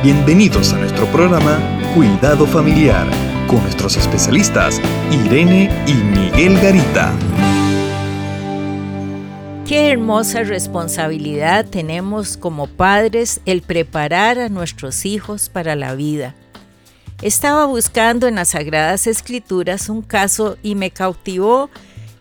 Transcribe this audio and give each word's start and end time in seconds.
Bienvenidos 0.00 0.72
a 0.74 0.78
nuestro 0.78 1.06
programa 1.06 1.58
Cuidado 1.92 2.46
Familiar 2.46 3.04
con 3.48 3.60
nuestros 3.62 3.96
especialistas 3.96 4.80
Irene 5.10 5.68
y 5.88 5.94
Miguel 5.94 6.56
Garita. 6.60 7.12
Qué 9.66 9.90
hermosa 9.90 10.44
responsabilidad 10.44 11.66
tenemos 11.66 12.36
como 12.36 12.68
padres 12.68 13.40
el 13.44 13.60
preparar 13.60 14.38
a 14.38 14.48
nuestros 14.48 15.04
hijos 15.04 15.48
para 15.48 15.74
la 15.74 15.96
vida. 15.96 16.36
Estaba 17.20 17.66
buscando 17.66 18.28
en 18.28 18.36
las 18.36 18.50
Sagradas 18.50 19.08
Escrituras 19.08 19.88
un 19.88 20.02
caso 20.02 20.58
y 20.62 20.76
me 20.76 20.92
cautivó 20.92 21.70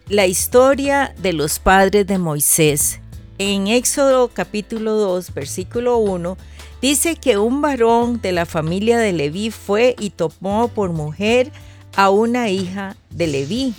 la 0.07 0.25
historia 0.25 1.13
de 1.19 1.33
los 1.33 1.59
padres 1.59 2.07
de 2.07 2.17
Moisés. 2.17 3.01
En 3.37 3.67
Éxodo 3.67 4.29
capítulo 4.29 4.95
2, 4.95 5.31
versículo 5.35 5.97
1, 5.97 6.37
dice 6.81 7.15
que 7.15 7.37
un 7.37 7.61
varón 7.61 8.21
de 8.21 8.31
la 8.31 8.45
familia 8.45 8.97
de 8.97 9.13
Leví 9.13 9.51
fue 9.51 9.95
y 9.99 10.11
tomó 10.11 10.67
por 10.67 10.91
mujer 10.91 11.51
a 11.95 12.09
una 12.09 12.49
hija 12.49 12.95
de 13.09 13.27
Leví, 13.27 13.73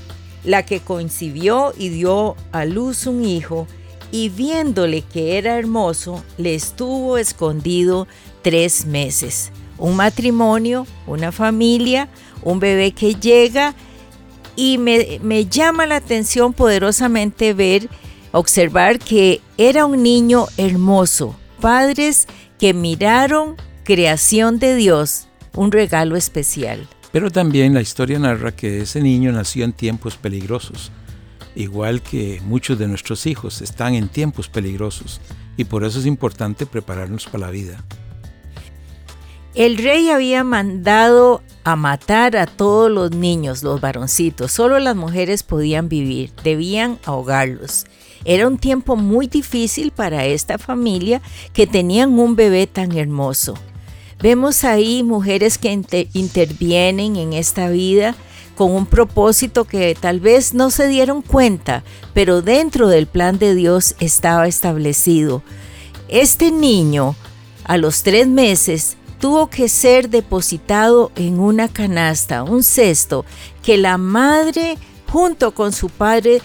la 0.44 0.64
que 0.64 0.80
concibió 0.80 1.72
y 1.76 1.88
dio 1.88 2.36
a 2.52 2.64
luz 2.64 3.06
un 3.06 3.24
hijo, 3.24 3.66
y 4.10 4.28
viéndole 4.30 5.02
que 5.02 5.36
era 5.38 5.58
hermoso, 5.58 6.24
le 6.38 6.54
estuvo 6.54 7.18
escondido 7.18 8.08
tres 8.42 8.86
meses. 8.86 9.52
Un 9.76 9.96
matrimonio, 9.96 10.86
una 11.06 11.30
familia, 11.30 12.08
un 12.42 12.58
bebé 12.58 12.92
que 12.92 13.14
llega 13.14 13.74
y 14.56 14.78
me, 14.78 15.46
llama 15.46 15.86
la 15.86 15.96
atención 15.96 16.52
poderosamente 16.52 17.54
ver, 17.54 17.88
observar 18.32 18.98
que 18.98 19.40
era 19.56 19.86
un 19.86 20.02
niño 20.02 20.46
hermoso, 20.56 21.36
padres 21.60 22.26
que 22.58 22.74
miraron 22.74 23.56
creación 23.84 24.58
de 24.58 24.74
Dios, 24.74 25.28
un 25.54 25.72
regalo 25.72 26.16
especial. 26.16 26.88
Pero 27.12 27.30
también 27.30 27.72
la 27.72 27.80
historia 27.80 28.18
narra 28.18 28.54
que 28.54 28.82
ese 28.82 29.00
niño 29.00 29.32
nació 29.32 29.64
en 29.64 29.72
tiempos 29.72 30.16
peligrosos, 30.16 30.92
igual 31.54 32.02
que 32.02 32.40
muchos 32.44 32.78
de 32.78 32.88
nuestros 32.88 33.26
hijos 33.26 33.62
están 33.62 33.94
en 33.94 34.08
tiempos 34.08 34.48
peligrosos, 34.48 35.20
y 35.56 35.64
por 35.64 35.84
eso 35.84 35.98
es 35.98 36.06
importante 36.06 36.66
prepararnos 36.66 37.26
para 37.26 37.46
la 37.46 37.50
vida. 37.50 37.82
El 39.54 39.78
rey 39.78 40.10
había 40.10 40.44
mandado 40.44 41.42
a 41.68 41.76
matar 41.76 42.34
a 42.38 42.46
todos 42.46 42.90
los 42.90 43.10
niños, 43.10 43.62
los 43.62 43.78
varoncitos. 43.78 44.52
Solo 44.52 44.78
las 44.78 44.96
mujeres 44.96 45.42
podían 45.42 45.90
vivir, 45.90 46.32
debían 46.42 46.98
ahogarlos. 47.04 47.84
Era 48.24 48.46
un 48.46 48.56
tiempo 48.56 48.96
muy 48.96 49.26
difícil 49.26 49.90
para 49.90 50.24
esta 50.24 50.56
familia 50.56 51.20
que 51.52 51.66
tenían 51.66 52.18
un 52.18 52.36
bebé 52.36 52.66
tan 52.66 52.96
hermoso. 52.96 53.52
Vemos 54.18 54.64
ahí 54.64 55.02
mujeres 55.02 55.58
que 55.58 55.70
intervienen 56.14 57.16
en 57.16 57.34
esta 57.34 57.68
vida 57.68 58.14
con 58.56 58.70
un 58.72 58.86
propósito 58.86 59.64
que 59.64 59.94
tal 59.94 60.20
vez 60.20 60.54
no 60.54 60.70
se 60.70 60.88
dieron 60.88 61.20
cuenta, 61.20 61.84
pero 62.14 62.40
dentro 62.40 62.88
del 62.88 63.06
plan 63.06 63.38
de 63.38 63.54
Dios 63.54 63.94
estaba 64.00 64.48
establecido. 64.48 65.42
Este 66.08 66.50
niño, 66.50 67.14
a 67.64 67.76
los 67.76 68.02
tres 68.02 68.26
meses, 68.26 68.96
tuvo 69.18 69.48
que 69.50 69.68
ser 69.68 70.10
depositado 70.10 71.12
en 71.16 71.40
una 71.40 71.68
canasta, 71.68 72.42
un 72.42 72.62
cesto, 72.62 73.24
que 73.62 73.76
la 73.76 73.98
madre 73.98 74.78
junto 75.10 75.52
con 75.52 75.72
su 75.72 75.88
padre 75.88 76.40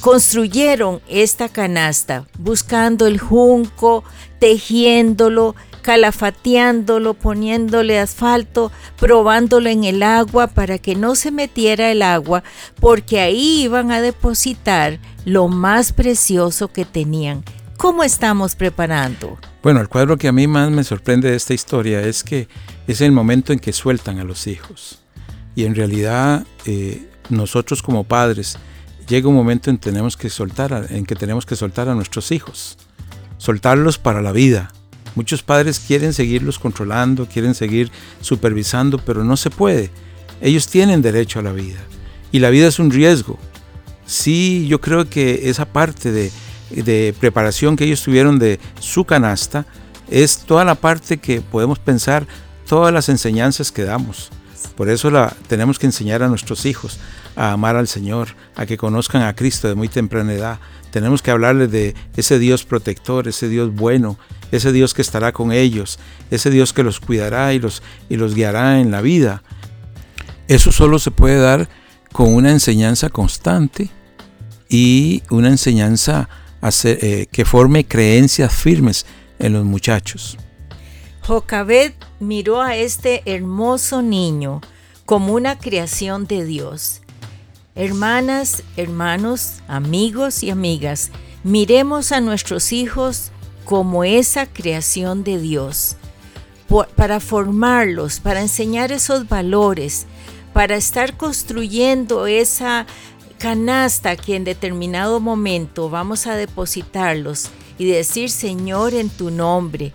construyeron 0.00 1.00
esta 1.08 1.48
canasta, 1.48 2.26
buscando 2.38 3.06
el 3.06 3.18
junco, 3.18 4.02
tejiéndolo, 4.38 5.54
calafateándolo, 5.82 7.14
poniéndole 7.14 7.98
asfalto, 7.98 8.72
probándolo 8.98 9.68
en 9.68 9.84
el 9.84 10.02
agua 10.02 10.46
para 10.46 10.78
que 10.78 10.94
no 10.94 11.14
se 11.14 11.30
metiera 11.30 11.90
el 11.90 12.02
agua, 12.02 12.42
porque 12.80 13.20
ahí 13.20 13.62
iban 13.62 13.90
a 13.90 14.00
depositar 14.00 14.98
lo 15.24 15.48
más 15.48 15.92
precioso 15.92 16.68
que 16.68 16.84
tenían. 16.84 17.44
¿Cómo 17.80 18.04
estamos 18.04 18.56
preparando? 18.56 19.38
Bueno, 19.62 19.80
el 19.80 19.88
cuadro 19.88 20.18
que 20.18 20.28
a 20.28 20.32
mí 20.32 20.46
más 20.46 20.70
me 20.70 20.84
sorprende 20.84 21.30
de 21.30 21.36
esta 21.38 21.54
historia 21.54 22.02
es 22.02 22.22
que 22.22 22.46
es 22.86 23.00
el 23.00 23.10
momento 23.10 23.54
en 23.54 23.58
que 23.58 23.72
sueltan 23.72 24.18
a 24.18 24.24
los 24.24 24.46
hijos. 24.48 25.00
Y 25.54 25.64
en 25.64 25.74
realidad 25.74 26.44
eh, 26.66 27.08
nosotros 27.30 27.82
como 27.82 28.04
padres 28.04 28.58
llega 29.08 29.30
un 29.30 29.34
momento 29.34 29.70
en, 29.70 29.78
tenemos 29.78 30.18
que 30.18 30.28
soltar 30.28 30.88
en 30.90 31.06
que 31.06 31.14
tenemos 31.14 31.46
que 31.46 31.56
soltar 31.56 31.88
a 31.88 31.94
nuestros 31.94 32.32
hijos. 32.32 32.76
Soltarlos 33.38 33.96
para 33.96 34.20
la 34.20 34.32
vida. 34.32 34.70
Muchos 35.14 35.42
padres 35.42 35.78
quieren 35.80 36.12
seguirlos 36.12 36.58
controlando, 36.58 37.24
quieren 37.24 37.54
seguir 37.54 37.90
supervisando, 38.20 38.98
pero 38.98 39.24
no 39.24 39.38
se 39.38 39.48
puede. 39.48 39.90
Ellos 40.42 40.68
tienen 40.68 41.00
derecho 41.00 41.38
a 41.38 41.42
la 41.42 41.52
vida. 41.52 41.80
Y 42.30 42.40
la 42.40 42.50
vida 42.50 42.66
es 42.66 42.78
un 42.78 42.90
riesgo. 42.90 43.38
Sí, 44.04 44.66
yo 44.68 44.82
creo 44.82 45.08
que 45.08 45.48
esa 45.48 45.64
parte 45.64 46.12
de 46.12 46.30
de 46.70 47.14
preparación 47.18 47.76
que 47.76 47.84
ellos 47.84 48.02
tuvieron 48.02 48.38
de 48.38 48.58
su 48.78 49.04
canasta 49.04 49.66
es 50.08 50.38
toda 50.38 50.64
la 50.64 50.74
parte 50.74 51.18
que 51.18 51.40
podemos 51.40 51.78
pensar, 51.78 52.26
todas 52.66 52.92
las 52.92 53.08
enseñanzas 53.08 53.72
que 53.72 53.84
damos. 53.84 54.30
Por 54.76 54.88
eso 54.88 55.10
la, 55.10 55.34
tenemos 55.48 55.78
que 55.78 55.86
enseñar 55.86 56.22
a 56.22 56.28
nuestros 56.28 56.66
hijos 56.66 56.98
a 57.36 57.52
amar 57.52 57.76
al 57.76 57.88
Señor, 57.88 58.28
a 58.56 58.66
que 58.66 58.76
conozcan 58.76 59.22
a 59.22 59.34
Cristo 59.34 59.68
de 59.68 59.74
muy 59.74 59.88
temprana 59.88 60.32
edad. 60.32 60.58
Tenemos 60.90 61.22
que 61.22 61.30
hablarles 61.30 61.70
de 61.70 61.94
ese 62.16 62.38
Dios 62.38 62.64
protector, 62.64 63.28
ese 63.28 63.48
Dios 63.48 63.74
bueno, 63.74 64.18
ese 64.50 64.72
Dios 64.72 64.94
que 64.94 65.02
estará 65.02 65.32
con 65.32 65.52
ellos, 65.52 65.98
ese 66.30 66.50
Dios 66.50 66.72
que 66.72 66.82
los 66.82 66.98
cuidará 66.98 67.54
y 67.54 67.60
los, 67.60 67.82
y 68.08 68.16
los 68.16 68.34
guiará 68.34 68.80
en 68.80 68.90
la 68.90 69.00
vida. 69.00 69.42
Eso 70.48 70.72
solo 70.72 70.98
se 70.98 71.10
puede 71.10 71.38
dar 71.38 71.68
con 72.12 72.34
una 72.34 72.50
enseñanza 72.50 73.08
constante 73.08 73.90
y 74.68 75.22
una 75.30 75.48
enseñanza 75.48 76.28
eh, 76.62 77.26
que 77.30 77.44
forme 77.44 77.84
creencias 77.84 78.52
firmes 78.52 79.06
en 79.38 79.52
los 79.54 79.64
muchachos. 79.64 80.36
Jocabed 81.22 81.92
miró 82.18 82.60
a 82.60 82.76
este 82.76 83.22
hermoso 83.24 84.02
niño 84.02 84.60
como 85.06 85.34
una 85.34 85.58
creación 85.58 86.26
de 86.26 86.44
Dios. 86.44 87.02
Hermanas, 87.74 88.62
hermanos, 88.76 89.60
amigos 89.68 90.42
y 90.42 90.50
amigas, 90.50 91.10
miremos 91.44 92.12
a 92.12 92.20
nuestros 92.20 92.72
hijos 92.72 93.30
como 93.64 94.04
esa 94.04 94.46
creación 94.46 95.22
de 95.22 95.38
Dios, 95.38 95.96
para 96.96 97.20
formarlos, 97.20 98.20
para 98.20 98.40
enseñar 98.40 98.92
esos 98.92 99.28
valores, 99.28 100.06
para 100.52 100.76
estar 100.76 101.16
construyendo 101.16 102.26
esa 102.26 102.86
canasta 103.40 104.16
que 104.16 104.36
en 104.36 104.44
determinado 104.44 105.18
momento 105.18 105.88
vamos 105.88 106.26
a 106.26 106.36
depositarlos 106.36 107.48
y 107.78 107.86
decir, 107.86 108.28
Señor, 108.28 108.92
en 108.92 109.08
tu 109.08 109.30
nombre, 109.30 109.94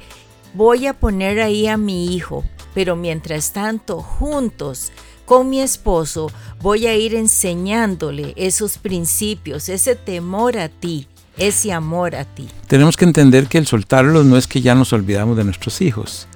voy 0.56 0.88
a 0.88 0.94
poner 0.94 1.40
ahí 1.40 1.68
a 1.68 1.78
mi 1.78 2.16
hijo, 2.16 2.44
pero 2.74 2.96
mientras 2.96 3.54
tanto, 3.54 4.02
juntos 4.02 4.92
con 5.26 5.48
mi 5.48 5.62
esposo, 5.62 6.32
voy 6.60 6.88
a 6.88 6.96
ir 6.96 7.14
enseñándole 7.14 8.34
esos 8.36 8.80
principios, 8.80 9.70
ese 9.70 9.96
temor 9.96 10.58
a 10.58 10.68
ti, 10.68 11.08
ese 11.38 11.72
amor 11.72 12.16
a 12.16 12.26
ti. 12.26 12.48
Tenemos 12.66 12.98
que 12.98 13.06
entender 13.06 13.46
que 13.46 13.60
el 13.60 13.68
soltarlos 13.68 14.26
no 14.26 14.38
es 14.38 14.48
que 14.48 14.62
ya 14.62 14.74
nos 14.74 14.92
olvidamos 14.92 15.38
de 15.38 15.44
nuestros 15.44 15.82
hijos, 15.82 16.28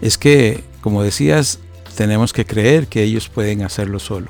es 0.00 0.16
que, 0.16 0.64
como 0.80 1.02
decías, 1.02 1.58
tenemos 1.94 2.32
que 2.32 2.46
creer 2.46 2.86
que 2.86 3.02
ellos 3.02 3.28
pueden 3.28 3.62
hacerlo 3.62 3.98
solo 3.98 4.28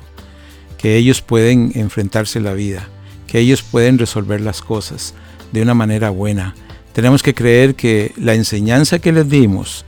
que 0.85 0.97
ellos 0.97 1.23
pueden 1.23 1.71
enfrentarse 1.73 2.39
la 2.39 2.53
vida, 2.53 2.87
que 3.25 3.39
ellos 3.39 3.63
pueden 3.63 3.97
resolver 3.97 4.39
las 4.39 4.61
cosas 4.61 5.15
de 5.51 5.63
una 5.63 5.73
manera 5.73 6.11
buena. 6.11 6.53
Tenemos 6.93 7.23
que 7.23 7.33
creer 7.33 7.73
que 7.73 8.13
la 8.17 8.35
enseñanza 8.35 8.99
que 8.99 9.11
les 9.11 9.27
dimos 9.27 9.83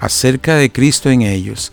acerca 0.00 0.56
de 0.56 0.72
Cristo 0.72 1.08
en 1.08 1.22
ellos 1.22 1.70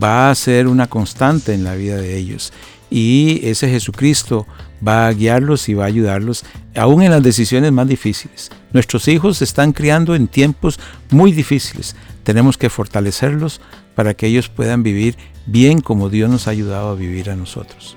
va 0.00 0.30
a 0.30 0.34
ser 0.36 0.68
una 0.68 0.86
constante 0.86 1.54
en 1.54 1.64
la 1.64 1.74
vida 1.74 1.96
de 1.96 2.16
ellos. 2.16 2.52
Y 2.88 3.40
ese 3.42 3.68
Jesucristo 3.68 4.46
va 4.86 5.08
a 5.08 5.12
guiarlos 5.12 5.68
y 5.68 5.74
va 5.74 5.82
a 5.82 5.88
ayudarlos 5.88 6.44
aún 6.76 7.02
en 7.02 7.10
las 7.10 7.24
decisiones 7.24 7.72
más 7.72 7.88
difíciles. 7.88 8.52
Nuestros 8.72 9.08
hijos 9.08 9.38
se 9.38 9.44
están 9.44 9.72
criando 9.72 10.14
en 10.14 10.28
tiempos 10.28 10.78
muy 11.10 11.32
difíciles. 11.32 11.96
Tenemos 12.22 12.56
que 12.56 12.70
fortalecerlos 12.70 13.60
para 13.96 14.14
que 14.14 14.28
ellos 14.28 14.48
puedan 14.48 14.84
vivir 14.84 15.16
bien 15.46 15.80
como 15.80 16.10
Dios 16.10 16.30
nos 16.30 16.46
ha 16.46 16.52
ayudado 16.52 16.90
a 16.90 16.94
vivir 16.94 17.28
a 17.28 17.34
nosotros. 17.34 17.96